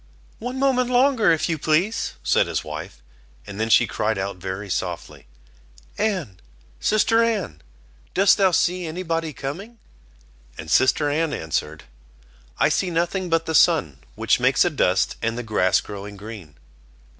"One 0.39 0.57
moment 0.57 0.89
longer, 0.89 1.31
if 1.31 1.47
you 1.47 1.59
please," 1.59 2.13
said 2.23 2.47
his 2.47 2.63
wife, 2.63 3.03
and 3.45 3.59
then 3.59 3.69
she 3.69 3.85
cried 3.85 4.17
out 4.17 4.37
very 4.37 4.67
softly: 4.67 5.27
"Anne, 5.95 6.39
sister 6.79 7.21
Anne, 7.23 7.61
dost 8.15 8.35
thou 8.39 8.49
see 8.49 8.87
any 8.87 9.03
body 9.03 9.31
coming?" 9.31 9.77
And 10.57 10.71
sister 10.71 11.07
Anne 11.07 11.33
answered: 11.33 11.83
"I 12.57 12.67
see 12.67 12.89
nothing 12.89 13.29
but 13.29 13.45
the 13.45 13.53
sun, 13.53 13.99
which 14.15 14.39
makes 14.39 14.65
a 14.65 14.71
dust, 14.71 15.17
and 15.21 15.37
the 15.37 15.43
grass 15.43 15.81
growing 15.81 16.17
green." 16.17 16.55